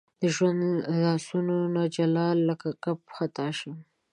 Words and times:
د 0.21 0.23
ژوند 0.35 0.61
لاسونو 1.03 1.55
نه 1.75 1.83
جلانه 1.95 2.43
لکه 2.49 2.69
کب 2.83 2.97
خطا 3.15 3.47
شم 3.57 3.75